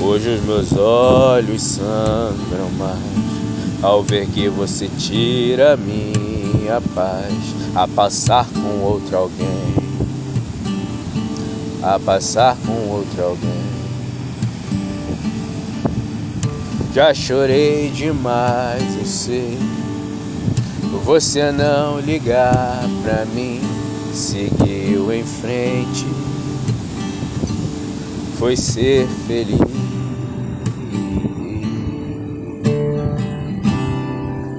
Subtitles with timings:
[0.00, 7.34] Hoje os meus olhos sangram mais ao ver que você tira minha paz
[7.74, 9.74] a passar com outro alguém,
[11.82, 13.71] a passar com outro alguém.
[16.94, 19.58] Já chorei demais, eu sei.
[21.04, 23.62] Você não ligar pra mim,
[24.12, 26.06] seguiu em frente,
[28.38, 29.58] foi ser feliz.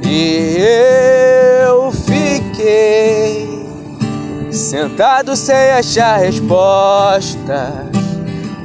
[0.08, 0.58] E
[1.68, 3.48] eu fiquei
[4.52, 7.92] sentado sem achar resposta,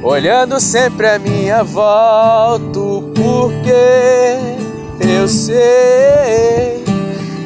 [0.03, 2.79] olhando sempre a minha volta,
[3.15, 4.33] porque
[5.07, 6.83] eu sei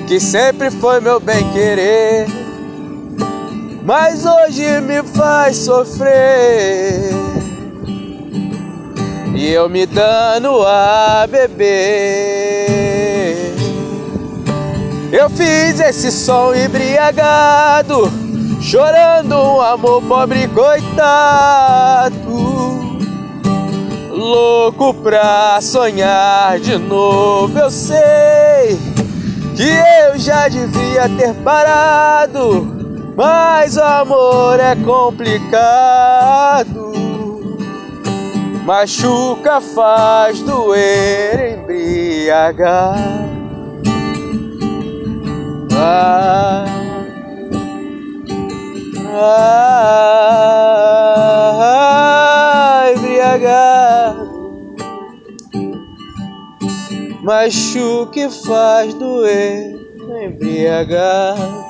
[0.07, 2.27] que sempre foi meu bem querer,
[3.83, 7.11] mas hoje me faz sofrer.
[9.36, 12.73] E eu me dando a beber.
[15.11, 18.11] Eu fiz esse som embriagado,
[18.61, 22.14] chorando um amor pobre coitado,
[24.73, 27.57] louco pra sonhar de novo.
[27.57, 28.77] Eu sei
[29.55, 29.69] que
[30.09, 32.67] eu já devia ter parado,
[33.15, 35.93] mas o amor é complicado.
[38.65, 42.95] Machuca, faz doer, embriagar.
[45.75, 46.65] Ah,
[49.15, 49.83] ah,
[57.23, 57.25] embriagado.
[57.25, 59.75] Machuca e faz doer,
[60.25, 61.63] embriagar.